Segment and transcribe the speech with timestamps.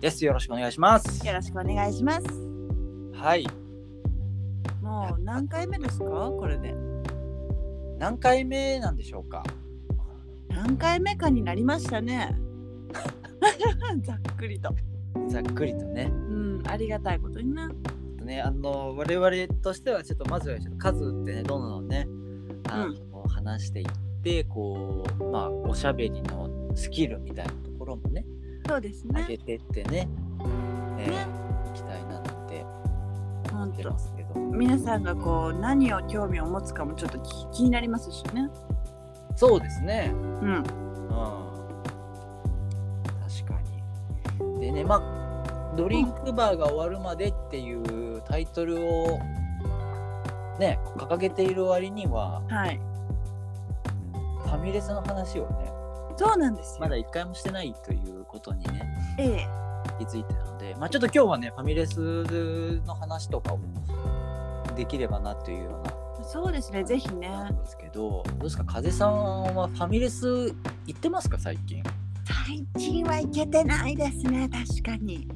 [0.00, 0.24] でです。
[0.24, 1.26] よろしくお願いします。
[1.26, 2.26] よろしくお願いします。
[3.14, 3.46] はい。
[4.80, 6.04] もう何回目ですか？
[6.30, 6.74] これで。
[7.98, 9.42] 何回目なんでしょうか？
[10.48, 12.36] 何回目かになりましたね。
[14.02, 14.74] ざっくりと。
[15.28, 16.10] ざっくりとね。
[16.12, 17.68] うん、ありがたいことにな。
[18.22, 19.30] ね、あの我々
[19.62, 22.06] としてはちょっとまずはちょっと数ってねどんどんね
[22.68, 23.86] あの、話していっ
[24.22, 28.26] てこうまあおしゃべりのスキルみたいなところもね
[28.68, 29.26] そうです上ね。
[29.28, 30.08] げてってね
[30.98, 31.26] えーね
[31.74, 32.64] いきたいななんて
[33.52, 33.98] 思ってま。
[33.98, 38.48] すけど皆さんがこう何を興味を持つかもちょっと気気になりますしね。
[39.36, 40.18] そうですねうん。
[40.18, 40.64] うん
[43.28, 43.60] 確か
[44.44, 49.18] にでねまあドリンクバーが終わるまでっていうタイトルを
[50.58, 52.80] ね掲げている割にははい。
[54.42, 55.70] ファミレスの話をね
[56.16, 56.80] そうなんですよ。
[56.80, 59.46] まだ一回もしてないということにねええ。
[59.98, 63.58] 気づいてたのでまあちょっと今日はねファミレスの話とかを
[64.76, 66.84] できればなというようなそうですね。
[66.84, 67.28] ぜひね。
[67.28, 68.64] なんですけどどうですか？
[68.64, 70.52] 風さんはファミレス
[70.86, 71.82] 行ってますか最近？
[72.46, 74.48] 最近は行けてないですね。
[74.48, 75.26] 確かに。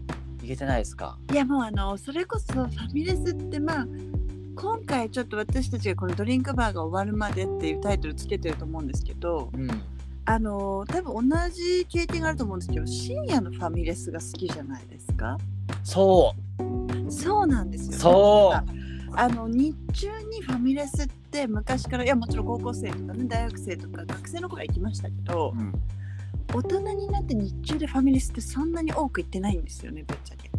[0.43, 1.17] 行けてないですか？
[1.33, 3.87] いやもうあのそれこそファミレスってまあ
[4.55, 9.69] 今回ちょっと私たちがこのドリンクバーが終わるまでっていうタイトルつけてると思うんですけどうん
[10.25, 15.37] あの多分同じ経験があると思うんですけど深夜のファミレスが好きじゃないですか？
[15.83, 17.13] そう。
[17.13, 17.99] そうなんですよ。
[17.99, 19.13] そう。
[19.15, 25.73] あの日中にファミレスって昔からいやもちろん高校生とかね大学生とか学生の頃は行きましたけどうん。
[26.55, 30.51] 大人になって日中でファミレスってそんなに多く行ってないんですよねぶっちゃけ。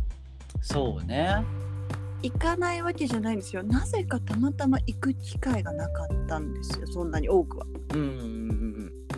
[0.62, 1.44] そうね。
[2.22, 3.64] 行かないわけじゃないんですよ。
[3.64, 7.66] なぜかたまたま行く機会がなかったんですよそんなに多くは。
[7.94, 8.63] うん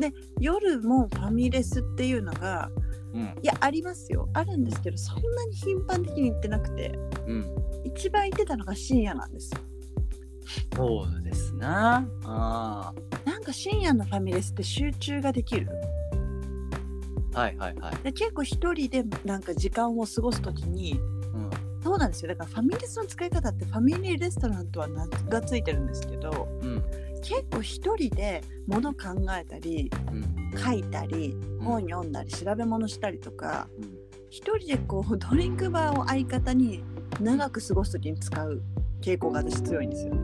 [0.01, 2.69] うん夜もファミレスっていうのが
[3.13, 3.21] うん。
[3.21, 4.27] うんいやありますよ。
[4.33, 6.97] あるんですけどそんなに頻繁的に行ってなくて
[7.27, 7.45] うん。
[7.85, 9.59] 一番行ってたのが深夜なんですよ。
[10.75, 12.07] そうですな。
[12.23, 15.67] あなんか深夜のファミレスって集中ができる？
[17.31, 17.95] ーはいはいはい。
[18.03, 20.99] で結構一人でなんか時間を過ごす時に
[21.33, 21.49] うん。
[21.83, 22.29] そうなんですよ。
[22.29, 26.83] だからファミレスの使い方ってファミリーレストランとは名がついてるんですけどうん
[27.25, 28.99] 結構一人で物考
[29.37, 30.35] えたりうん。
[30.57, 33.97] 書いたり本読んだり調べ物したりとかうん。
[34.29, 36.83] 一人でこうドリンクバーを相方に
[37.19, 38.61] 長く過ごす時に使う
[39.01, 40.21] 傾向が私強いんですよね。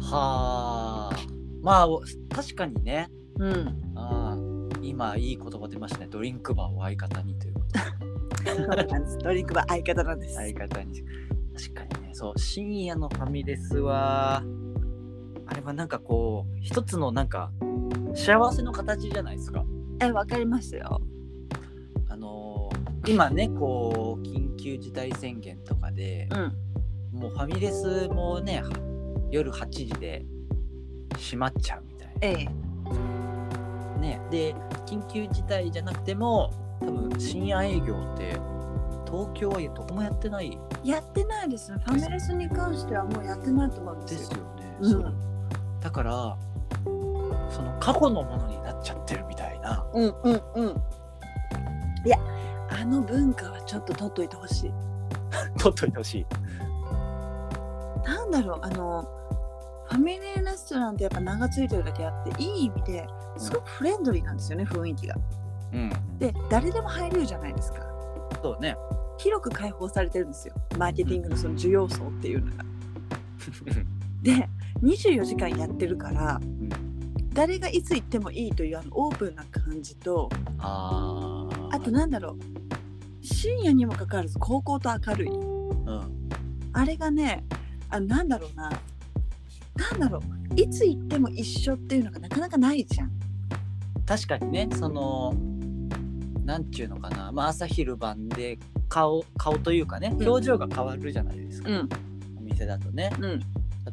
[0.00, 1.16] はあ。
[1.62, 3.08] まあお確かにね。
[3.38, 4.54] うん、ああ。
[4.82, 6.08] 今いい言葉出ましたね。
[6.10, 8.44] ドリンクバーを相方にということ。
[8.44, 9.18] でそうなんです。
[9.18, 10.34] ドリンクバー相方なんです。
[10.34, 11.02] 相方に。
[11.56, 12.10] 確かにね。
[12.12, 12.38] そう。
[12.38, 14.42] 深夜のファミレスは
[15.54, 17.52] あれはなんかこう一つのなんか
[18.12, 19.64] 幸せの形じゃないですか。
[20.00, 21.00] えわかりますよ。
[22.08, 27.20] あのー今ねこう緊急事態宣言とかでう、ん。
[27.20, 28.64] もうファミレスもね
[29.30, 30.24] 夜8時で
[31.16, 32.44] 閉まっちゃうみたいええ。
[33.94, 34.54] なねで
[34.86, 36.50] 緊急事態じゃなくても
[36.80, 38.32] 多分深夜営業って
[39.06, 40.58] 東京はどこもやってない。
[40.82, 41.72] やってないです。
[41.72, 44.38] ファミレスに関してはもうやってないと思うんでですすよ。
[44.38, 44.98] よね、う
[45.30, 45.33] ん
[45.84, 46.38] だから
[47.50, 50.76] その過去のものになっちゃってるみたいなうんうんうん。
[52.06, 52.16] いや
[52.70, 54.72] あの文化はちょっと取っといてほしい。
[55.60, 56.26] 取っといてほしい
[58.02, 59.06] なんだろうあの
[59.86, 63.06] ファミリーレストランってやっぱ名が付いてるだけあっていい意味で
[63.36, 65.16] すごくフレンドリーなんですよね雰囲気が。
[65.74, 67.80] うんで誰でも入れるじゃないですか。
[68.42, 68.74] そうね
[69.18, 72.64] 広く開放されてるんですよマーケティングのその需要層っていうのが。
[74.22, 74.48] で
[74.82, 76.68] 24時間やってるからん。
[77.32, 81.76] 誰がいつ行ってもいいというあのオープンな感じとあー。
[81.76, 85.28] あとなんだろう深夜にもかかわらず高校と明るい。
[85.28, 86.28] うん。
[86.72, 87.44] あれがね
[87.90, 88.70] あなんだろうな
[89.76, 93.10] なんだろういつ行っても一緒っていうのがなかなかないじゃん。
[94.06, 95.34] 確かにねその
[96.44, 98.58] なんちゅうのかな、まあ、朝昼晩で
[98.88, 100.28] 顔顔というかねうん。
[100.28, 101.88] 表情が変わるじゃないですか、ん。
[102.38, 103.10] お店だとね。
[103.20, 103.40] うん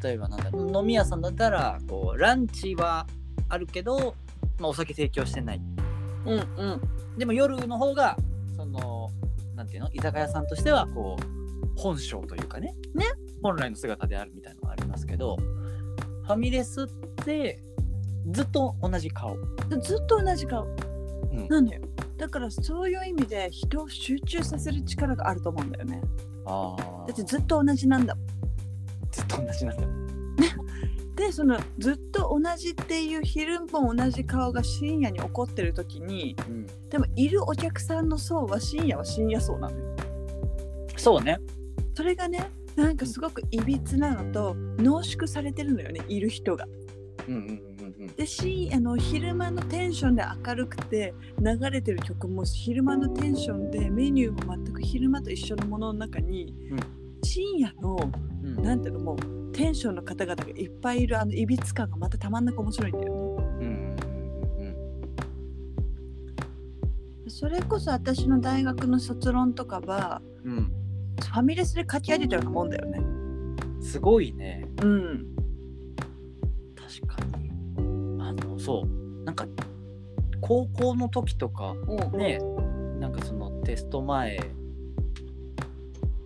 [0.02, 3.08] 例えばなんだろう飲み屋さんだったらこうランチは
[3.50, 4.16] あるけど、
[4.60, 5.62] まあ、お酒提供してない。
[6.26, 6.82] うんうん。
[7.18, 8.16] でも夜の方が
[8.56, 9.10] その
[9.56, 9.90] なんていうの？
[9.92, 12.76] 居酒屋さんとしてはこう本性というかね。
[12.94, 13.06] ね。
[13.44, 15.36] 本来の姿であるみたいなのがありますけど
[16.26, 16.88] ファミレスっ
[17.26, 17.60] て
[18.30, 19.36] ずっと同じ顔、
[19.82, 20.64] ずっと同じ顔。
[21.32, 21.48] うん。
[21.48, 21.82] なのよ
[22.18, 26.02] だからそういう意味で人を集中させる力があると思うんだよね。
[26.46, 26.76] あ
[27.08, 28.26] だってずっと同じなんだもん
[29.12, 29.84] ずっと同じなんだ。
[31.16, 36.68] でそのずっと同じっていう昼も同じ顔が深夜に起こってる時にうん。
[36.90, 39.96] でもいるお客さんの層は深夜は深夜層なのよ。
[40.98, 41.40] そうね。
[41.94, 46.68] それがねなんかすごくいびつなのと濃縮されてるのよねいる人が。
[47.28, 56.80] うんうんうんうんでしあの昼間のテンションで明るくて流れてる曲も昼間のテンションでメニューも全く昼間と一緒のものの中に、うん。
[57.24, 58.12] 深夜の
[58.44, 58.64] うん。
[58.64, 63.96] なんていうのもうテンションの方々がいっぱいいるあのいびつ感がまたたまんなく面白いんだよね。
[67.28, 70.72] それこそ私の大学の卒論とかはうん。
[71.20, 73.00] ファミレスで書き上げたようなもんだよね。
[73.00, 73.22] うん
[73.82, 74.68] すごいね。
[74.84, 75.36] うん。
[76.76, 77.50] 確かに。
[78.22, 79.24] あのそう。
[79.24, 79.46] なんか
[80.42, 81.76] 高校の時とか
[82.14, 82.40] ね
[83.00, 84.40] なんかそのテスト前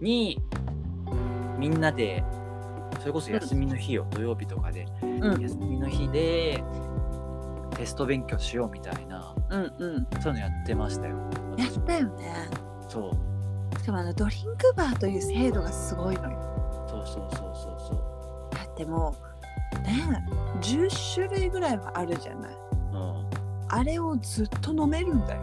[0.01, 0.41] に
[1.57, 2.23] みんなで
[2.99, 6.63] それこそ休みの日よ土曜日とかでうん休みの日で
[7.77, 10.07] テスト勉強しようみたいなうんうん。
[10.21, 11.17] そういうのやってましたよ
[11.57, 12.33] やったよね。
[12.87, 13.09] そ
[13.75, 16.85] うしかもあのドリンクバーという制度がすごいのよ。
[16.89, 19.15] そうそうそうそうそだっても
[19.73, 19.93] うね
[20.57, 22.53] え10種類ぐらいはあるじゃない。
[22.93, 23.27] う、うん、
[23.69, 25.41] あれをずっと飲めるんだよ。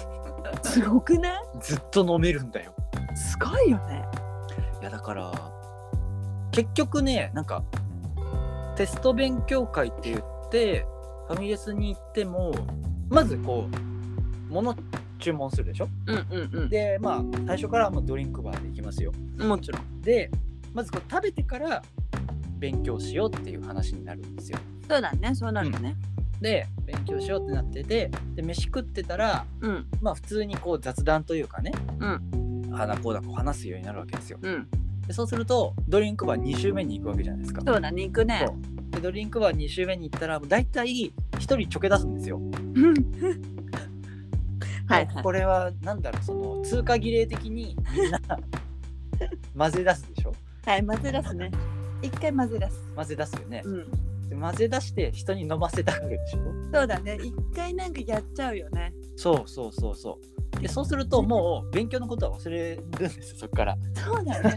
[0.62, 1.42] すごくない？
[1.60, 2.72] ずっと飲めるんだよ
[3.14, 4.02] すごいよね。
[4.80, 5.32] いやだから
[6.52, 7.64] 結局ねなんか
[8.76, 10.86] テスト勉強会って言って
[11.28, 12.54] ファミレスに行っても
[13.08, 14.76] まずこう物
[15.18, 15.88] 注文するでしょ？
[16.06, 19.12] うんうんでまあ最初からはもうドリンクバーで行きますよ。
[19.38, 19.48] うん。
[19.48, 20.00] もちろん。
[20.02, 20.30] で
[20.72, 21.82] まずこう食べてから
[22.58, 24.58] 勉強しようっていう話になるんですよ。
[24.88, 25.96] そうだね、そうなるね。
[26.40, 29.86] で勉強しようってなっててで飯食ってたらうん。
[30.00, 31.72] まあ普通にこう雑談というかね。
[31.98, 32.45] うん
[33.02, 34.68] こうだこう話すようになるわけですようん。
[35.06, 38.46] でそうするとドリンクバー2周目に行くわけじゃないですかそうだね、行くね
[38.90, 42.40] でドリンクバー2周目に行ったらもう大体1人ちょけ出すんですよ。
[44.88, 45.22] はいはい。
[45.22, 48.20] これはなんだろうその通過儀礼的にみんな
[49.58, 50.32] 混ぜ出すでしょ？
[50.64, 51.50] はい、混ぜ出すね。
[52.02, 52.92] 一回混ぜ出す。
[52.94, 53.62] 混ぜ出すよね。
[53.64, 53.90] うん。
[54.28, 56.40] で混ぜ出して人に飲ませたがるでしょ？
[56.72, 58.92] そうだね、一回なんかやっちゃうよね。
[59.16, 60.35] そうそうそうそう。
[60.60, 63.76] でそうするともう勉強のことは忘れるんですよそっから。
[63.94, 64.56] そうだね。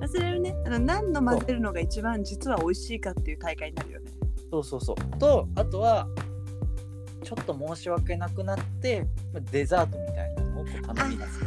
[0.00, 0.54] 忘れるね。
[0.66, 4.10] あの何の混ぜるのが一番実は美味しいかっていう大会になるよね。
[4.50, 5.18] そうそうそう。
[5.18, 6.08] とあとは
[7.22, 11.40] ちょっと申し訳なくなってまあデザートみたいなのをこう頼み出す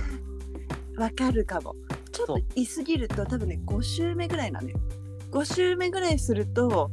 [0.95, 1.01] と。
[1.01, 1.75] わかるかも。
[2.11, 4.77] ちょっと言い過ぎると多分ね5周目ぐらいなのよ。
[5.31, 6.91] 5周目ぐらいすると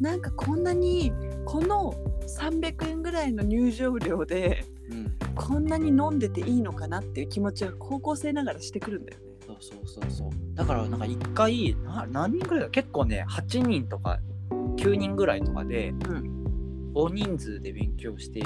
[0.00, 1.12] なんかこんなに
[1.44, 1.94] この
[2.26, 9.24] 300円ぐらいの入場料でうんこんなに飲んでていいのかなっていう気持ちが高校生ながらしてくるんだよね。
[9.46, 10.30] そうそうそうそう。
[10.54, 14.20] だからなんか一回な何人ぐらいだ結構ね8人とか
[14.50, 15.92] 9人ぐらいとかで、
[16.94, 18.42] 大人数で勉強して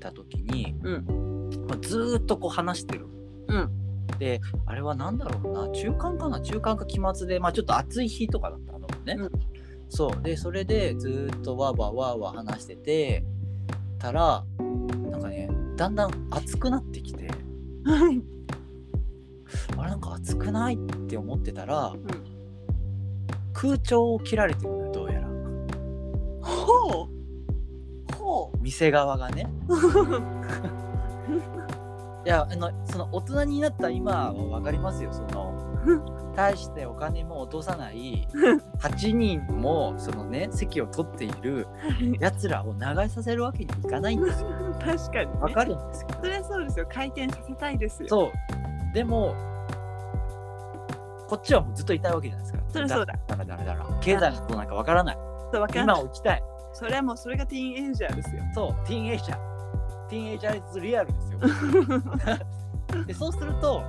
[0.00, 3.06] た時に、うんまあずーっとこう話してる。
[3.48, 3.70] うん。
[4.18, 6.40] であれは何だろうな中間かな？
[6.40, 9.16] 中間か期末でまあちょっと暑い日とかだったのね。
[9.18, 9.30] うん。
[9.88, 10.22] そう。
[10.22, 13.24] でそれでずーっとわーわーわーわー話してて
[13.98, 14.44] たら
[15.76, 17.28] だんだん暑くなってきて。
[19.76, 21.94] あれなんか暑くないって思ってたら、
[23.52, 25.28] 空調を切られてるのよどうやら
[26.40, 27.08] ほう
[28.16, 29.76] ほ店側がねう。
[32.24, 35.52] いやあのその大人になった今は分かりますよその
[36.34, 38.26] 大してお金も落とさない
[38.80, 41.66] 8人もそのね席を取っている
[42.20, 44.48] やつらを流させるわけにいかないんですよ
[44.80, 45.38] 確かに、ね。
[45.40, 46.86] 分かるんですけどそれはそうですよ。
[46.90, 48.08] 回転させたいですよ。
[48.08, 49.34] そうでも
[51.28, 55.18] こっちはもうずっといたいわけじゃないですかそりゃそうだだらだらだら経済のことなんか分からない
[55.50, 58.42] そうわかん今を生きたいそれはもうそれがティーンエイジャーですよ。
[58.54, 60.08] そう、ティーンエイジャー。
[60.08, 61.38] ティーンエイジャーリアルですよ。
[63.06, 63.82] で、そうすると、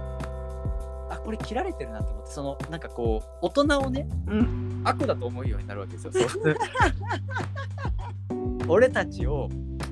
[1.23, 4.81] あ、これ切られてるなと思って、その、なんかこう、大人をね、うん。
[4.83, 6.13] 悪だと思うようになるわけですよ。
[8.67, 9.49] 俺たちを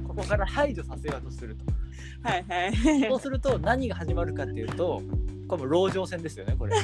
[0.08, 1.64] ここから排除させようとすると。
[2.24, 2.76] はいはい。
[3.10, 5.02] そうすると、何が始まるかっていうと、
[5.48, 6.76] これも籠城戦ですよね、これ。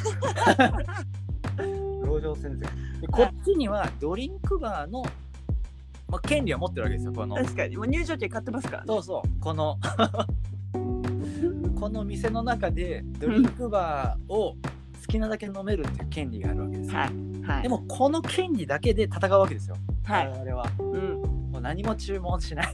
[1.58, 2.70] 籠城戦ですよ。
[3.02, 5.04] でこっちにはドリンクバーの、
[6.08, 7.36] まあ、権利を持ってるわけですよ、この。
[7.36, 7.78] 確かに。
[7.78, 8.88] もう入場券買ってますから、ね。
[8.88, 9.78] そうそう、この
[11.80, 14.58] この店の中でドリンクバーを好
[15.08, 16.98] きなだけ飲めるっていう権利があるわけですよ。
[16.98, 17.10] はい。
[17.44, 17.64] はい。
[17.64, 19.76] でもこの権利だけで戦うわけですよ。
[20.04, 20.28] はい。
[20.28, 21.22] 我々はうん。
[21.52, 22.74] もう何も注文しない。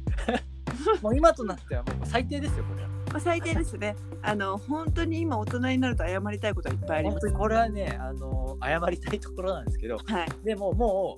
[1.02, 2.88] もう今となってはもう最低ですよ、これは。
[3.10, 3.96] まあ最低ですね。
[4.22, 7.32] あの本当に今大人になると謝りたいことはいっぱいあります。
[7.32, 10.28] これはね、あの謝りたいところなんですけど、はい。
[10.44, 11.16] でもも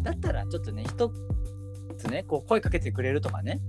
[0.00, 1.12] う、だったらちょっとね、一
[1.98, 3.60] つね、こう声かけてくれるとかね、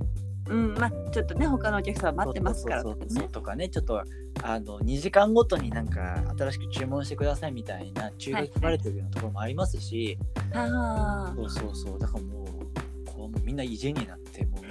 [0.49, 2.81] うんまあちょっとね他のお客さん待ってますから。
[2.81, 4.03] そうそうそうとかねちょっと
[4.43, 10.17] あの2時間ごとになんか新しく注文してくださいみたいな注意が書かれてるようなところもありますし、
[10.53, 11.99] あそうそうそう。
[11.99, 14.61] だからもうこうみんな意地になってもう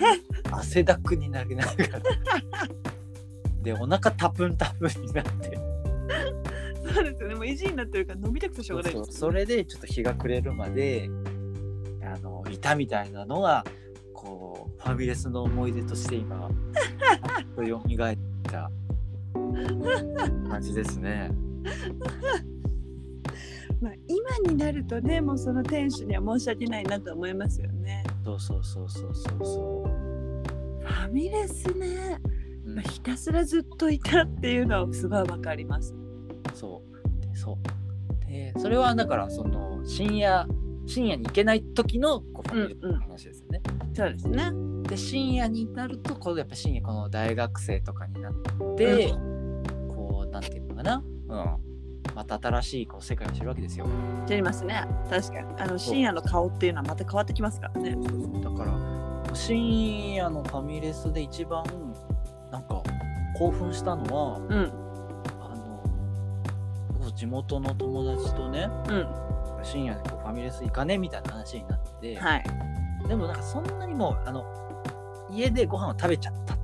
[0.50, 1.64] 汗だくになりな。
[1.66, 2.02] がら
[3.62, 5.58] でお腹タプンタプンになって。
[5.58, 7.34] あそうですよね。
[7.34, 11.10] もう意地になってるから飲みたくてしょうがないですそれでちょっと日が暮れるまで
[12.02, 13.64] あのいたみたいなのが
[14.18, 16.50] こうファミレスの思い出として今
[17.56, 18.68] 蘇った
[20.50, 21.30] 感じですね。
[23.80, 28.02] まあ、今になるとねもうその店主には申し訳ないなと思いますよね。
[28.24, 29.84] そうそうそうそうそうそ
[30.80, 32.18] ファミレスね、
[32.64, 32.70] う。
[32.70, 32.74] うん。
[32.74, 35.94] まあ、ひたすらずっといたっていうのはすごいわかります。
[36.54, 37.20] そう。
[37.20, 38.26] でそう。
[38.26, 40.48] でそれはだからその深夜
[40.88, 43.60] 深夜に行けない時のこうファミレスの話ですよね。
[43.94, 44.50] そうですね。
[44.84, 48.32] で深夜になるとこうやっぱ深夜この大学生とかになっ
[48.74, 49.12] て、
[49.88, 53.86] こうなんていうのかな、うん、また新しいこう世界を知るわけですよ。
[54.26, 54.82] 知りますね。
[55.10, 55.60] 確かに。
[55.60, 57.94] あの深夜の顔っていうのはまた変わってきますからね。
[58.42, 61.64] だから深夜のファミレスで一番
[62.50, 62.82] なんか
[63.38, 64.72] 興奮したのはうん。
[65.38, 65.82] あの
[67.02, 72.44] そう地元の友達とねうん深夜でこうファミレス行かねみたいな話になって、はい。
[73.06, 74.44] でもなんかそんなにもうあの
[75.30, 76.58] 家でご飯を食べちゃった、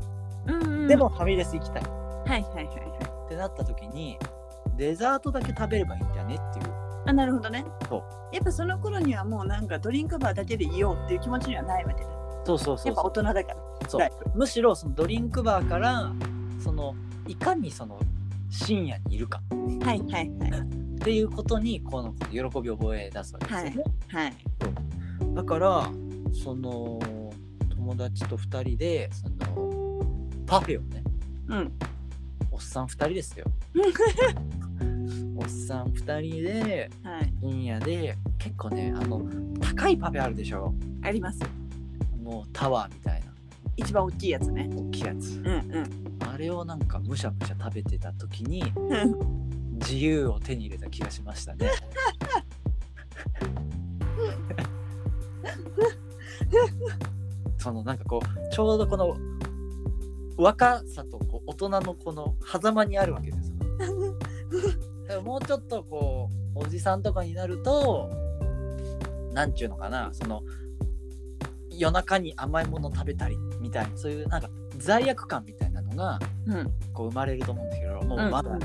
[0.47, 0.89] うんうん。
[0.89, 1.83] でもファミレス行きたい。
[1.83, 2.73] っはいはいはいは
[3.27, 3.29] い。
[3.29, 4.19] てなった時に
[4.77, 6.75] デザートだけ食べればいいんじゃねっていう。
[7.07, 7.65] あなるほどね。
[7.89, 8.35] そう。
[8.35, 12.11] やっぱその頃にはもうなんかドリンクバーだけでいようっていう気持ちにはないわけだ。
[12.45, 13.55] そうそうそうやっぱそ大人だから。
[13.55, 13.91] う。
[13.91, 16.13] そうむしろそのドリンクバーから
[16.63, 16.95] その
[17.27, 17.99] いかにその
[18.51, 19.41] 深夜にいるか。
[19.51, 24.35] ブはいはいはいっていうことにこの喜びを覚え出すわけですよね、はい。
[25.35, 25.91] だから
[26.33, 26.99] その
[27.69, 30.03] 友達と2人でその
[30.47, 31.05] パフェをね
[31.49, 31.73] うん。
[32.51, 33.45] おっさん2人ですよ。
[35.37, 37.35] おっさん2人ではい。
[37.39, 39.29] 深夜で結構ねあの
[39.61, 40.73] 高いパフェあるでしょ？
[41.03, 41.41] あります。
[42.23, 43.27] もうタワーみたいな。
[43.77, 44.71] 一番大きいやつね。
[44.75, 45.37] 大きいやつ。
[45.37, 45.51] うんう
[45.83, 45.87] ん。
[46.27, 48.63] あれをなんかむしゃむしゃ食べてた時に
[49.85, 51.71] 自由を手に入れた気がしましたね。
[57.59, 59.17] そのなんかこうちょうどこの
[60.37, 63.51] 若さとこう大人のこの狭間にあるわけです。
[63.51, 63.57] よ
[65.07, 68.11] だからもうちょっとこうおじさんとかになると
[69.33, 70.43] なんちゅうのかなその
[71.71, 74.49] 夜中に甘いもの食べたりみたいなそういうなんか
[74.79, 76.73] 罪悪感みたいなのがうん。
[76.93, 78.31] こう生まれると思うんですけどもううん。
[78.31, 78.59] まだ大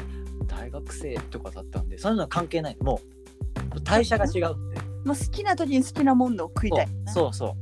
[0.82, 2.78] 学生とかだったんでそういうのは関係ない。
[2.82, 3.02] も
[3.76, 4.82] う代謝が違うって。
[5.06, 6.88] もう好きな時に好きなものを食いたい。
[7.08, 7.56] そうそ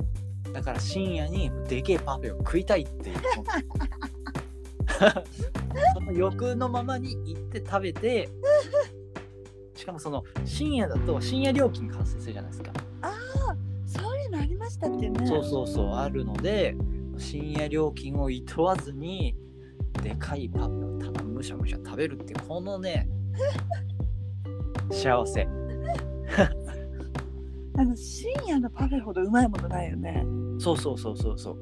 [0.48, 0.52] う。
[0.52, 3.16] だから深夜にでけえパフェを食いたいっていう。
[5.94, 8.28] その欲のままに行って食べて
[9.76, 12.72] しかもその深夜だと深夜料金が発生するじゃないですか、
[13.02, 13.12] あ
[13.50, 13.56] あ
[13.86, 15.26] そういうのありましたってね。
[15.26, 16.74] そうそうそうあるので
[17.16, 19.36] 深夜料金をいとわずに
[20.08, 23.06] でかいパフェをただむしゃむしゃ食べるってこのね
[24.90, 25.46] 幸せ。
[27.76, 30.24] あの深夜のパフェほどうまいものないよね。
[30.58, 31.58] そうそうそうそうそう。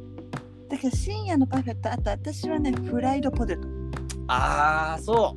[0.68, 3.62] だから深夜のパフェとあと私はねフライドポテト。
[4.28, 5.36] ああそ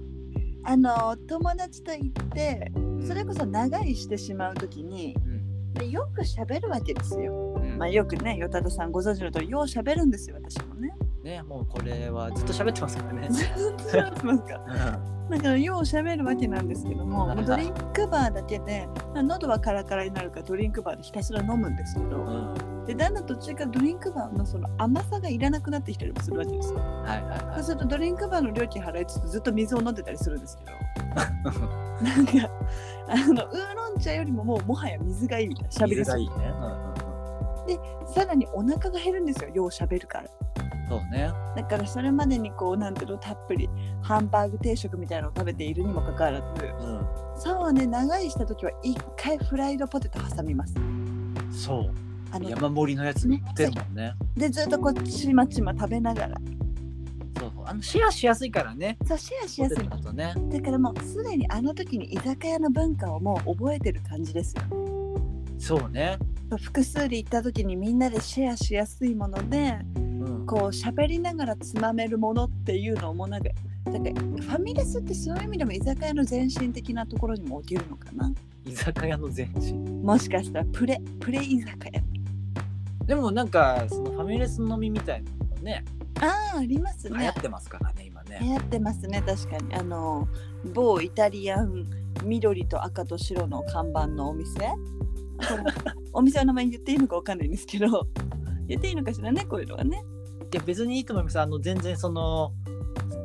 [0.64, 5.74] あの友達と行ってうそれこそ長居してしまう時にうん。
[5.74, 7.56] でよく喋るわけですよ。
[7.58, 7.78] うん。
[7.80, 10.94] まあ、よくね、よたださんご存知の通り、よう喋るんですよ、私もね。
[11.24, 13.28] ねもうこれはずっと喋ってますからね。
[13.32, 14.62] ずっと喋ってますか？
[14.68, 15.20] うん。
[15.30, 22.30] だから、よう喋るわけなんですけども、ドリンクバーだけで、まあ喉はカラカラになるから、ドリンクバーでひたすら飲むんですけど、う
[22.82, 22.86] ん。
[22.86, 26.80] で、だんだん途中からドリンクバーのその甘さがいらなくなってきたりもするわけですよ。
[26.80, 26.84] は。
[27.16, 27.54] いはいはい。
[27.56, 30.72] そうすると、ドリンクバーの料金払いつつ、ずっと水を飲んでたりするんですけど、
[31.14, 32.50] なんか、
[33.08, 38.08] あの、ウーロン茶よりももう、もはや水がいいみたいな、喋りすぎ水がいいね、うんうんうん。
[38.08, 40.30] さらにお腹が減るんですよ、よう喋るから。
[40.90, 41.32] そうね。
[41.56, 43.70] だからそれまでにこうなんていうのたっぷり
[44.02, 47.08] ハンバーグ定食みたいなのを食べているにもかかわらずうん。
[47.38, 50.74] そうはね長居した時は一回フライドポテト挟みます。
[51.52, 51.92] そう。
[52.32, 54.14] あの山盛りのやつ売ってるもんね。
[54.36, 56.38] でずっとこうちまちま食べながら。
[57.40, 57.66] そうそう。
[57.66, 58.98] あのシェアしやすいからね。
[59.06, 59.88] そうシェアしやすい。
[59.88, 60.34] だとね。
[60.52, 64.64] だからもうすでにあの時に居酒屋の文化をもう覚えてる感じですよ。
[65.60, 66.18] そうね。
[66.58, 70.09] 複数で行った時にみんなでシェアしやすいものでうん
[70.50, 73.50] こう喋りながらつまめるものっていうのもなんか
[73.86, 78.34] だからファミレスってそういう意味でも居酒屋の前身的なところにも置けるのかな。
[78.66, 79.74] 居酒屋の前身。
[80.02, 82.02] もしかしたらプレプレ居酒屋。
[83.06, 85.86] でもなんかそのファミレスの飲みみたいなのね
[86.20, 87.20] ああありますね。
[87.20, 88.40] 流行ってますからね今ね。
[88.42, 89.76] 流行ってますね確かに。
[89.76, 90.28] あの
[90.74, 91.86] 某イタリアン
[92.24, 94.52] 緑と赤と白の看板のお店？
[96.12, 98.08] お店の名前言っていいのかわかんないんですけど
[98.68, 100.04] 言っていいのかしらねこういうのはね
[100.52, 101.40] いや別にいいと思います。
[101.40, 102.54] あの全然その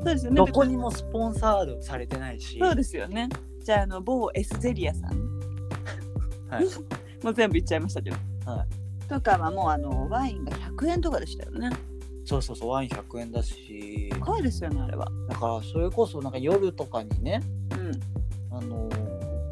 [0.05, 0.37] そうですよね。
[0.37, 2.59] どこにもスポンサードされてないし。
[2.59, 3.29] そうですよね。
[3.63, 5.11] じゃああの某エスゼリアさん。
[6.49, 6.65] はい。
[7.25, 8.67] もう全部言っちゃいましたけど、は
[9.09, 11.71] とかはもうあのワインが100円とかでしたよね。
[12.27, 14.11] そうそうそうワイン100円だし。
[14.21, 15.09] 高いですよねあれは。
[15.29, 17.41] だからそれこそなんか夜とかにね
[17.73, 18.57] うん。
[18.57, 18.89] あの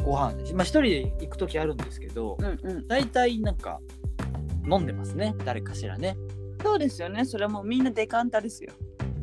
[0.05, 2.87] ご飯まあ一人で行く時あるんですけどうんうん。
[2.87, 3.81] 大体なんか
[4.71, 5.35] 飲んでますね。
[5.45, 6.17] 誰かしらね
[6.63, 7.25] そうですよね。
[7.25, 8.73] それはもうみんなデカンタですよ。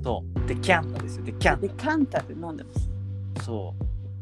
[0.04, 0.48] そう。
[0.48, 1.24] デキャンタですよ。
[1.24, 2.90] デキャンデカンタで飲んでます。
[3.36, 3.74] タそ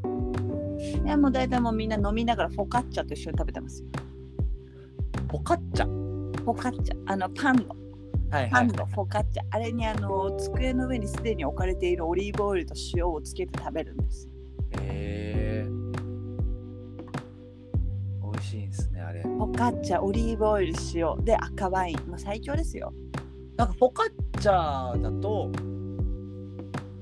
[0.03, 3.87] いやもう大体もうみんな飲みながらフォカッチャと一緒に食べてますよ。
[3.89, 5.85] うポカッチャ？
[5.85, 6.97] フォカッチャ。
[7.07, 7.75] あのパンの。
[8.29, 8.49] はいはい。
[8.51, 9.43] パンのフォカッチャ。
[9.49, 14.27] あれにあの机の上にすでに置かれているオリーブオイルと塩をつけて食べるんです
[14.81, 15.67] へえ
[18.21, 19.21] 美味しいんですねあれ。
[19.23, 21.17] フォカッチャオリーブオイル塩。
[21.23, 22.09] で赤ワイン。
[22.09, 22.93] もう最強ですよ
[23.57, 25.51] なんかフォカッチャだと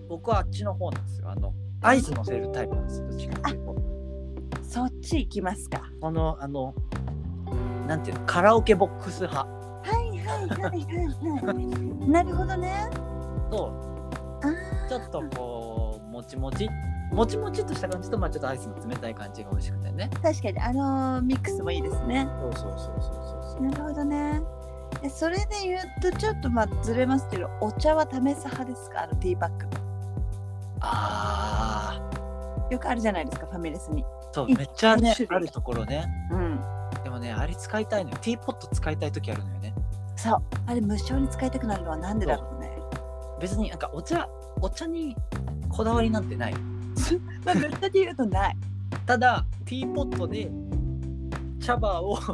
[0.08, 1.30] 僕はあっちの方なんですよ。
[1.30, 3.10] あのアイス乗せるタイプなんですよ。
[3.10, 3.76] どっちかっていうと。
[4.64, 5.82] そっち行きますか。
[6.00, 6.74] このあの
[7.88, 9.46] なんていうのカラオケボックス派。
[9.46, 9.54] は
[10.02, 12.10] いはいはいはいはい。
[12.10, 12.90] なるほどね。
[13.52, 13.72] と
[14.42, 14.90] あー。
[14.90, 16.70] ちょっとこうもちもち
[17.12, 20.10] もちもちっとした感じとまあちょっとアイスの冷たい感じが美味しくてね。
[20.24, 22.26] 確かにあのーミックスもいいですね。
[22.42, 23.66] そうそうそうそうそう。
[23.66, 24.42] なるほどね
[25.04, 29.04] えそれで言うとちょっとまあずれますけどお茶は試す派ですか？
[29.04, 29.68] あのティーバッグ。
[30.82, 32.00] あ
[32.72, 34.04] よくあるじゃないですかファミレスに。
[34.04, 36.06] ーそういめっちゃねあるところね。
[36.32, 36.60] うん。
[37.03, 38.18] でもねあれ使いたいのよ。
[38.22, 39.74] ティーポット使いたい時あるのよね。
[40.16, 40.42] そう。
[40.68, 42.72] あれ無償に使いたくなるのはなんでだろうね。
[43.40, 44.27] 別になんかお茶
[44.62, 45.16] お茶に
[45.70, 46.53] こだわりなんてない。
[47.46, 48.57] まあぶっちゃけ言うとない。
[49.05, 50.50] ただティーポットで
[51.64, 52.18] 茶葉を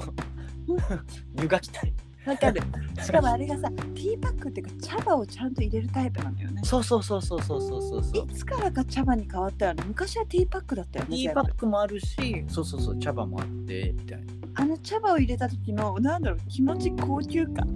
[1.42, 1.94] 湯がきたい
[2.26, 2.62] わかる。
[3.04, 6.62] しかもあれがさティーバッグっていうか茶葉をちゃんと入れるタイプなんだよね。
[6.64, 8.26] そうそうそうそうそうそうそうそう。
[8.30, 9.84] いつからか茶葉に変わったよね。
[9.88, 14.26] 昔はティーパックだったよねティーバッグもあるしそうそうそう茶葉もあってみたいな。
[14.54, 17.68] あの茶葉を入れた時のなんだろう気持ち高級感。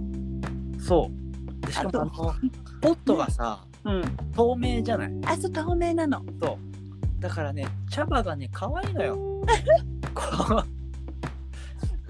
[0.78, 1.66] そう。
[1.66, 2.12] でしかもああの
[2.80, 4.02] ポットがさうん。
[4.34, 5.12] 透明じゃない？
[5.26, 6.24] あそう透明なの。
[6.40, 7.20] そう。
[7.20, 9.16] だからね茶葉がね可愛いのよ。
[10.14, 10.22] こ
[10.62, 10.75] う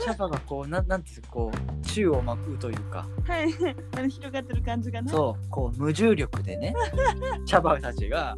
[0.06, 3.08] 茶葉がこうなんなんていうのこう宙を巻くというか。
[3.26, 3.48] はい。
[3.96, 5.10] あの広がってる感じがね。
[5.10, 5.50] そう。
[5.50, 6.72] こう無重力でね。
[7.44, 8.36] 茶葉たちが。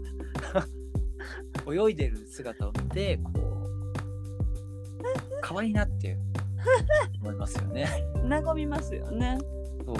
[1.70, 3.38] 泳いでる姿を見てこう
[5.42, 6.16] 可愛いなって
[7.20, 7.86] 思いますよね。
[8.42, 9.36] 和みますよね。
[9.84, 9.96] そう。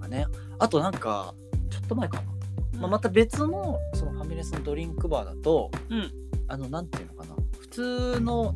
[0.00, 0.26] まあね、
[0.58, 1.34] あとなんか
[1.70, 2.20] ちょっと前か
[2.72, 6.10] な、まあ、また別のそのファミレスのドリンクバーだと、うん。
[6.48, 7.35] あのなんていうのかな。
[7.35, 7.35] 普
[7.76, 8.54] 通の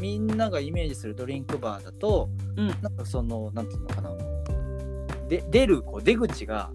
[0.00, 2.68] みんながイメージするドリンクバーだと、うん。
[2.68, 4.10] なんかそのなんていうのかな。
[5.28, 6.70] で出るこう出口が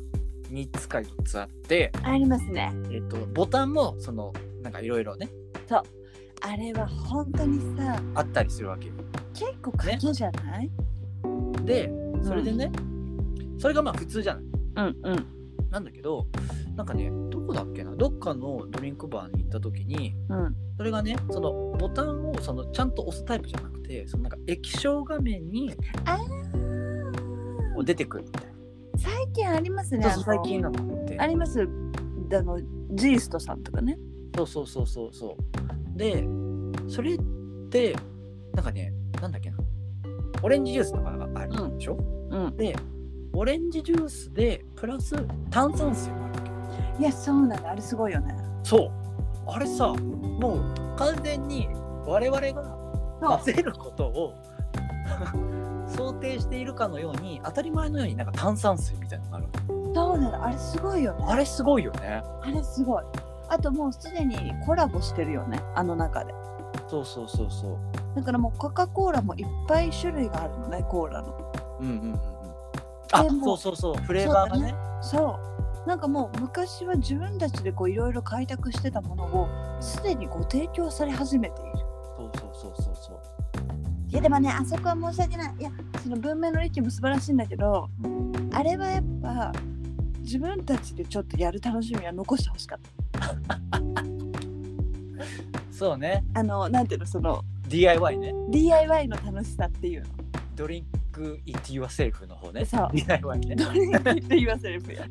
[0.52, 2.72] 3つか4つあって、ありますね。
[2.92, 4.32] えっとボタンもその
[4.62, 5.30] なんかいろいろね。
[6.42, 8.94] あれは本当にさあったりするわけよ。
[9.34, 10.70] 結構賭けじゃない、
[11.66, 11.92] で
[12.24, 12.72] それでね、
[13.58, 14.44] それがまあ普通じゃない。
[14.76, 15.37] うんうん
[15.70, 16.28] なんだけど
[16.76, 17.96] なんかねどこだっけな？
[17.96, 20.56] どっかのドリンクバーに行った時にうん。
[20.78, 25.74] それがねそのボタンをそのちゃんと押すタイプじゃなくてそのなんか液晶画面に
[26.06, 26.20] あ
[27.84, 28.50] 出てくるみたいな。
[28.98, 31.20] 最近ありますね最近なんかあって。
[31.20, 31.62] あります。
[31.62, 31.66] あ
[32.42, 32.60] の
[32.92, 33.98] ジーストさんとかね。
[34.36, 35.38] そうそうそうそうそ
[35.96, 35.98] う。
[35.98, 36.28] で
[36.88, 37.20] それっ
[37.70, 37.96] て
[38.54, 39.58] なんかねなんだっけな？
[40.44, 41.98] オレンジジュースとかがあるでしょ、
[42.30, 42.58] うん。
[42.58, 42.76] で
[43.38, 45.16] オレンジジュースでプラス
[45.52, 46.40] 炭酸水もあるわ
[46.98, 47.04] け。
[47.04, 48.36] いやそうなのあれすごいよね。
[48.64, 48.92] そう。
[49.46, 51.70] あれさもう完全に
[52.08, 52.64] 我々が
[53.22, 54.34] 混ぜることを
[55.88, 59.48] 想定しているかのように当たり前のようになんか炭酸水みたいなのがある
[59.94, 61.26] そうなのあれすごいよね。
[61.28, 62.24] あれすごいよね。
[62.42, 63.04] あれすごい。
[63.50, 65.62] あともうすでにコラボしてるよね。
[65.76, 66.34] あの中で。
[66.88, 67.78] そうそうそうそう。
[68.16, 71.52] だからもうコカ・コーラもいっぱい種類があるのねコーラの。
[71.82, 72.37] うんうんうんうん
[73.12, 74.76] あそうそうそうフレーバーがね。
[75.02, 75.40] そ
[75.86, 79.48] うなんかもう昔は自分たちでこういろいろ開拓してたものを
[79.82, 81.72] すでにご提供され始めている。
[82.18, 83.20] そうそうそうそうそう。
[84.10, 85.56] いやでもねあそこは申し訳ない。
[85.60, 85.72] いや
[86.04, 87.90] その文明の域も素晴らしいんだけど
[88.52, 89.54] あれはやっぱ
[90.20, 92.80] 自分たちでちょっとやる楽しみは残してほしかっ
[93.14, 93.38] た。
[95.72, 96.26] そうね。
[96.34, 98.34] あのなんていうのその DIY ね。
[98.50, 100.10] DIY の楽しさっていうの。
[100.56, 100.97] ドリンク・
[101.46, 102.66] イット・ユア・セルフの方ね。
[102.66, 103.56] そう DIY ね。
[103.56, 105.06] ドリンクって言わせるや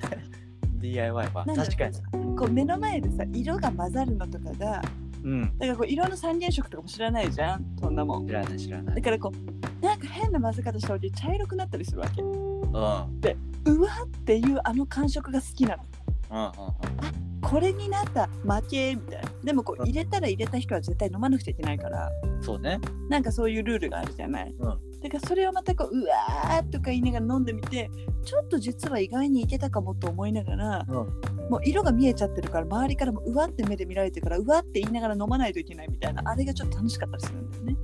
[0.79, 2.37] DIY は確かに。
[2.37, 4.83] こう目の前でさ色が混ざるのとかが
[5.25, 5.59] うん。
[5.59, 8.95] だからこう色の三原色とかも知らないじゃんそんなもん知らない知らない。
[8.97, 12.61] だからこうなんか変な混ぜ方した時茶色くなったりするわけうん。
[12.61, 15.83] うんうわっていうあの感触が好きなの
[16.31, 17.41] うんうん。
[17.41, 22.81] これになった負けみたいなでもこう入れたら入れた人は絶対飲まなくちゃいけないからそうね。
[23.09, 27.91] なんかそういうルールがあるじゃない、うんだからそれをまたこううわーとか言いながら飲んでみて
[28.25, 37.77] ちょっと実は意外にいけたかもと思いながら、うんもう色が見えちゃってるから周りからもうわって目で見られてるからうわって言いながら飲まないといけないみたいなあれがちょっと楽しかったりするんだよね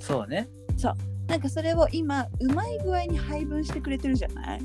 [0.00, 0.48] そうね。
[1.28, 4.62] なんかそれを今うまい具合に配分してくれてるじゃない？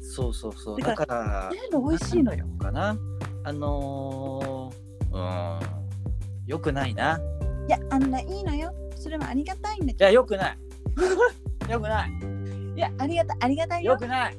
[0.00, 0.80] そうそうそう。
[0.80, 2.96] だから、全部美味しいのよかな？
[3.44, 5.60] あのー、うん。
[6.46, 7.20] よくないな。
[7.68, 10.58] いやあんないいのよそれもありがたいんだけいや、よくない。
[11.70, 12.10] よくない。
[12.20, 12.26] ど
[12.76, 14.36] いやありがたいありがたいよよくない。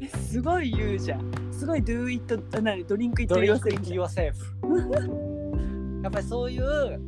[0.28, 6.02] すごい言うじゃんすごい do it あ何ドリンク it ドリン yourself ク・イット・ユア・セーフ。
[6.02, 7.00] やっぱりそういう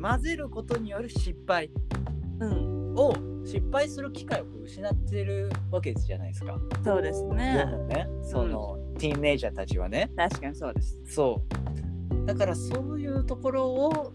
[0.00, 1.70] 混ぜることによる失敗
[2.40, 6.58] うんを失敗する機会を失ってるわけじゃないですか。
[6.84, 10.10] そうです世ねのね、その、ティーンエイジャーたちはね。
[10.16, 11.42] 確かにそうですそ
[12.22, 12.26] う。
[12.26, 14.12] だからそういうところを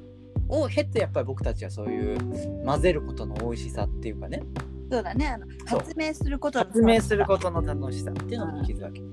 [0.50, 2.18] を経てやっぱり僕たちはそういう
[2.66, 4.44] 混ぜることの美味しさっていうかね。
[4.92, 5.28] そうだね。
[5.28, 9.00] あの発明することの発明することの楽しさっていうのに気づくわけ。
[9.00, 9.04] い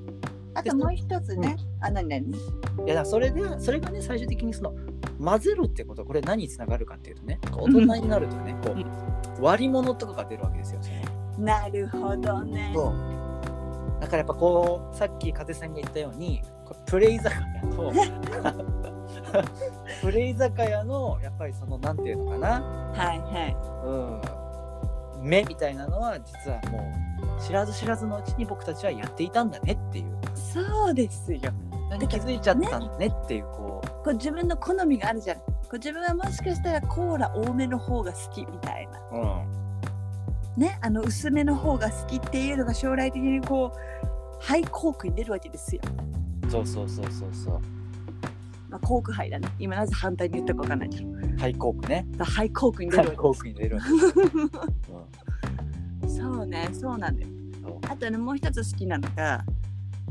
[0.55, 2.33] あともう一つね、あ何何
[2.87, 4.75] やだそれでそれがね最終的にその
[5.23, 8.81] 混ぜるってことこれ何につながるかっていうとね大人になるとねこうん。
[8.81, 8.87] う
[9.41, 10.81] 割り物とかが出るわけですよ。
[10.83, 10.91] そ
[11.41, 11.45] の。
[11.45, 12.73] なるほどね。
[12.75, 14.01] そう。
[14.01, 18.86] だからやっぱこうさっき風さんが言ったようにこうプレイ酒屋の
[20.01, 22.61] プレイ酒屋のやっぱりそのなんていうのかな。
[22.95, 24.23] はいは
[25.15, 25.21] い。
[25.21, 26.93] うん、目みたいなのは実はも
[27.39, 30.17] う知らず知らずのうちに僕たちはやっていたんだねっていう。
[30.35, 31.41] そうですよ。
[32.09, 33.45] 気づいちゃったんだねっていう。
[33.45, 35.37] こうこう自分の好みがあるじゃん。
[35.37, 39.01] こう自分はもしかしたらコーラ多めの方が好きみたいな。
[39.13, 39.57] うん。
[40.57, 45.83] ねあの薄めの方が好きっていうのが将来的にこうハイコークに出るわけですよ、
[46.49, 47.61] そうそうそうそうそう
[48.77, 49.49] まあ、コークハイだね。
[49.59, 51.07] 今なぜ反対に言ったかわかんないけど。
[51.39, 52.07] ハイコークね。
[52.17, 53.99] だハイコークに出ハイコークに出るわけで
[56.09, 57.29] す、け そうねそうなんだよ。
[57.89, 59.45] あとねもう一つ好きなのが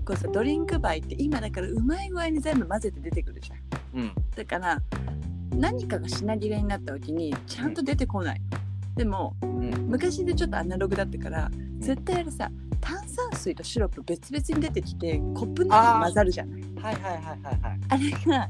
[0.04, 4.02] こうさドリンクバイって今だからうまい具合に全部混ぜて出てくるじゃん。
[4.02, 4.12] うん。
[4.36, 4.82] だから
[5.52, 8.42] 何かが品切れになった時にちゃんと出てこない、
[8.96, 9.70] でもうん。
[9.90, 12.50] 昔でちょっとアナログだったから絶対あれさ
[12.86, 17.80] 炭酸水とシロップ別々に出てきてコップの中に混ざるじゃないはいはいはいはいはい。
[17.90, 18.50] あれが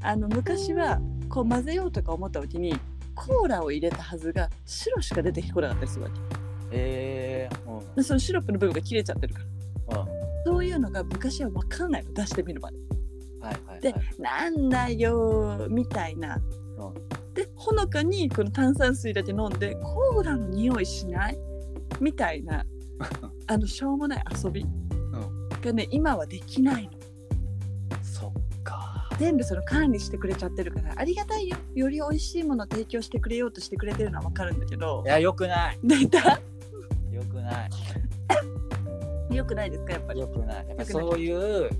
[0.00, 2.74] あの昔はこう混ぜようとか思った時に
[3.14, 6.14] コーラを入れたはずが白しか出てこなかったりするわけ。
[6.72, 9.40] えー、うんでそのシロップの部分が切れちゃってるか
[9.90, 10.00] ら。
[10.00, 10.08] うん。
[10.46, 12.78] そういうのが昔は分かんないの出してみるまで。
[13.40, 14.02] はいはいではい。
[14.18, 16.36] なんだよみたいな。
[16.78, 16.94] うん。
[17.34, 21.38] でほのかにこの炭酸水だけ飲んでコーラの匂いしない？
[22.00, 22.64] みたいな
[23.46, 24.64] あのしょうもない遊び
[25.62, 26.90] がね今はできないの。
[28.02, 29.08] そっか。
[29.18, 31.56] 全部その管理してくれちゃってるからありがたいよ。
[31.74, 35.02] より美味しいものを提供してくれようとしてくれてるのは分かるんだけど。
[35.06, 35.78] いやよくない。
[35.82, 36.40] 出た？
[37.12, 37.70] よくない。
[39.34, 40.20] よくないですかやっぱり？
[40.20, 40.68] よくない。
[40.68, 41.70] やっぱそういう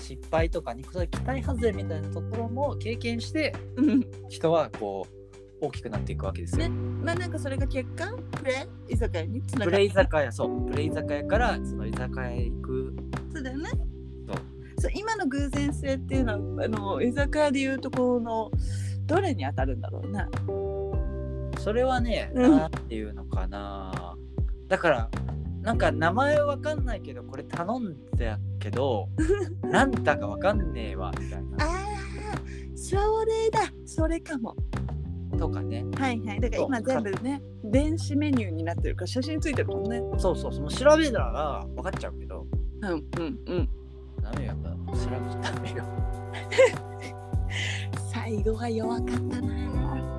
[0.00, 4.06] 失敗とかに期待外れみたいなところも経験してうん。
[4.28, 5.15] 人はこう
[5.60, 6.68] 大きくなっていくわけですよ。
[6.70, 8.94] まあなんかそれが結果プレイ？
[8.94, 10.70] 居酒屋につながプるレイ酒屋そう。
[10.70, 12.96] プレイ酒屋からその居酒屋へ行く。
[13.32, 13.70] そうだよね。
[13.70, 14.36] そう。
[14.78, 18.50] そう今の偶然性っていうのはあの居酒屋でいうとこの
[19.06, 20.28] どれに当たるんだろうな
[21.58, 22.58] それはね、うん。
[22.58, 24.14] なんていうのかな。
[24.68, 25.10] だから
[25.62, 29.08] なんか名前わかんないけどこれ頼んだけど
[29.62, 31.56] なんだかわかんねえわみたいな。
[31.60, 33.60] あーそれだ。
[33.84, 34.54] それかも
[35.36, 35.84] とかね。
[35.96, 36.40] はいはい。
[36.40, 40.00] だから今全部ね電子メニューになってるから写真ついてるもんね。
[40.18, 42.46] そうそうその調べたら分かっちゃうけど。
[42.82, 43.68] うんうんうん。
[44.22, 44.48] ダメよ。
[44.48, 45.84] やっぱ調べちゃダメよ。
[48.12, 49.48] 最後が弱かったな。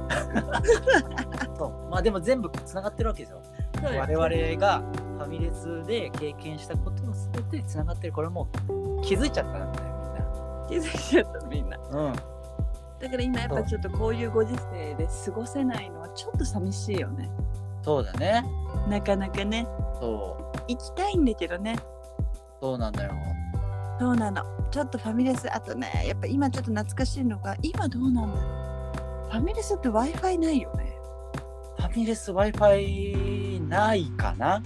[1.58, 1.90] そう。
[1.90, 3.42] まあでも全部つながってるわけですよ。
[3.84, 4.82] 我々が
[5.18, 8.14] ファミレスで経験したことも全てつながってる。
[8.14, 12.08] これもう気づいちゃったんだよ気づいちゃったみんなみんな。
[12.10, 12.37] うん
[13.00, 17.30] だから今やっぱちょっとこういうご時世で過ごせないのはちょっと寂しいよね。
[17.84, 18.44] そうだね。
[18.90, 19.66] なかなかね。
[20.00, 20.58] そう。
[20.68, 21.76] 行きたいんだけどね。
[22.60, 23.14] そうなんだよ。
[24.00, 24.44] そうなの。
[24.72, 28.48] ちょっとファミレスあとねやっぱ今ちょっと懐かしいのが今どうなんだろ
[29.28, 29.32] う。
[29.32, 30.98] ファミレスって w i f i ないよね。
[31.78, 34.62] ファミレス Wi-Fi ないかな？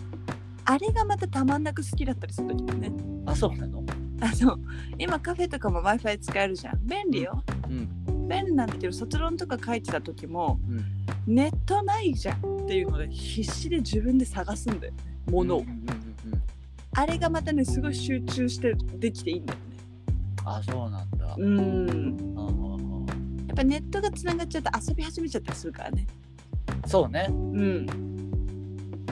[0.66, 2.92] あれがまたたまんなく好きだったりする時もね。
[3.26, 3.84] あ、そうなの？
[4.22, 4.60] あそう。
[4.98, 6.80] 今カフェとかも w i f i 使えるじゃん。
[6.88, 7.44] 便利よ。
[7.68, 8.21] うん。
[8.32, 11.36] 便利なんだけど卒論とか書いてた時もうん。
[11.36, 16.42] ネットないじゃんっていうので必死で自分で探すんだよねものを、うんうんうんうん
[16.94, 19.66] あれがまたねすごい集中してできていいんだよね。
[20.44, 21.36] あ、そうなんだ。
[21.38, 21.60] うん。
[21.60, 23.06] うん
[23.48, 26.08] やっぱネットがつながっちゃうと遊び始めちゃったりするからね。
[26.88, 27.28] そうね。
[27.30, 27.86] うん。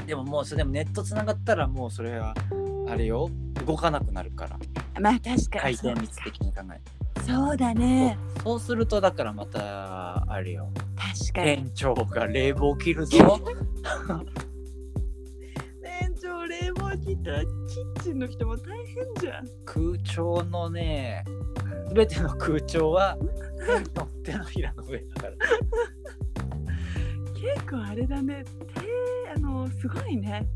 [0.06, 2.34] でももうそれでもネットつながったらもうそれは
[2.90, 3.30] あれよ
[3.66, 4.60] 動かなくなるから。
[5.00, 5.78] まあ確か回に。
[5.78, 8.18] そう転率的に考えてそうだね。
[8.44, 10.72] そうするとだからまたあれよ。
[10.96, 11.58] 確かに。
[11.58, 13.18] 店長が冷房切るぞ。
[15.82, 19.48] 店長冷房切ったらキッチンの人も大変じゃん。
[19.66, 21.24] 空調のね
[21.94, 23.18] 全ての空調は
[24.24, 25.34] 手のひらの上だから。
[27.34, 28.44] 結構あれだね。
[28.76, 30.48] 手あのすごいね。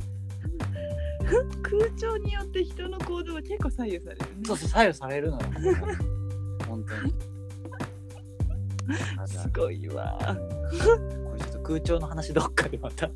[1.62, 4.28] 空調によって人の行動は結構左右されるね。
[4.46, 5.48] そうそう左右されるのよ
[6.74, 7.14] 本当に。
[9.18, 10.18] あすごいわ。
[10.20, 13.10] これちょっと空調の話どっかでまた。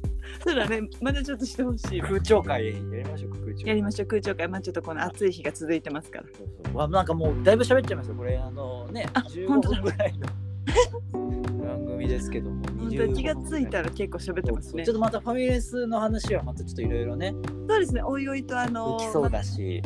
[0.43, 0.81] そうだね。
[1.01, 2.07] またちょっとしてほしいわ。
[2.07, 3.67] 空調会やりましょうか空調会。
[3.67, 4.07] やりましょう。
[4.07, 4.47] 空調会。
[4.47, 6.25] まあちょっとこの暑い日が続いてますから。
[6.37, 6.77] そうそう。
[6.77, 8.15] わなんかもうだいぶ喋っちゃいますよ。
[8.15, 9.81] これあのねあ本当15だ。
[9.81, 10.27] 分ぐらいの
[11.67, 12.65] 番組ですけども。
[12.79, 14.85] 本当に気がついたら結構喋ってますね。
[14.85, 17.35] ちょっとまたファミレスの話はまたちょっといろいろね。
[17.67, 18.01] そうですね。
[18.03, 19.81] おいおいとあの浮きそうだし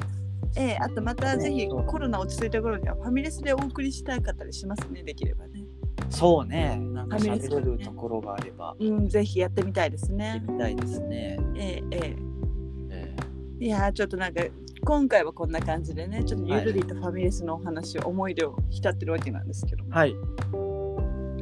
[0.58, 5.64] ええあとまたぜひコロナ落ち着いた頃にはファミレスでお送りしたかったりしますねできればね。
[6.10, 6.78] そうね。
[6.78, 8.76] なんか喋れるところがあれば。
[8.80, 13.16] うんぜひやってみたいですやってねみたいですね、ええええ。
[13.60, 14.44] えいやーちょっとなんか
[14.84, 20.16] 今回はこんな感じでねちょっとゆるりとファミレスのお話を思い出を浸ってるわけなんですけどはい。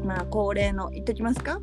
[0.04, 1.60] まあ恒例の言っときますか？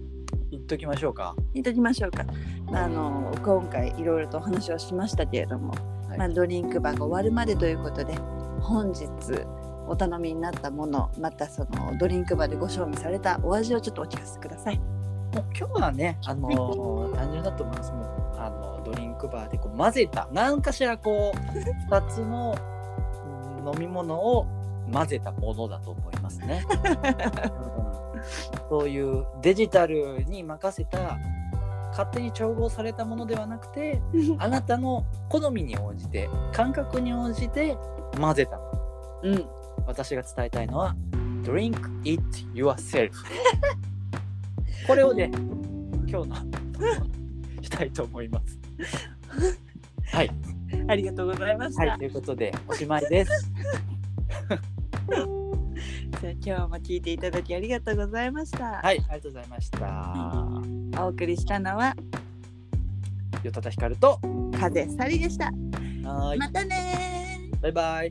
[0.50, 1.36] 言っときましょうか。
[1.54, 2.24] 言っときましょうか、
[2.66, 5.74] まあ、あの今回いろいろとお話をしましたけれども、
[6.18, 8.14] はいまあ、ドリンクバーが終わるまでということで
[8.60, 9.06] 本日
[9.86, 14.78] お頼みになったものまたそのドリンクバーでご賞味されたお味をちょっとお聞かせください。
[14.78, 22.56] もう今日はねあのー単純だと思いますもうあのドリンクバーでこう混ぜた何かしらこう2つの
[23.64, 24.46] うん飲み物を
[24.90, 26.64] 混ぜたものだと思いますね。
[27.60, 27.96] うん
[28.68, 31.18] そういうデジタルに任せた
[31.96, 34.02] 勝手に調合されたものではなくて
[34.38, 37.74] あなたの好みに応じて感覚に応じて
[38.20, 38.58] 混ぜた。
[38.58, 38.76] もの
[39.22, 39.46] うん、
[39.86, 40.94] 私が伝えたいのは
[41.42, 43.10] Drink it yourself
[44.86, 45.30] これをね
[46.06, 46.36] 今日の
[47.62, 48.60] したいと思います。
[50.12, 50.30] はい、
[50.88, 51.86] ありがとうございました。
[51.86, 53.50] はい、ということでおしまいです
[56.20, 58.64] じゃあ今日も聞いていただきありがとうございました。
[58.64, 61.94] はいありがとうございましたお送りしたのは
[63.42, 64.18] よたたひかると
[64.58, 65.46] 風さりでした。
[65.46, 68.10] はーいまたねーバイバイ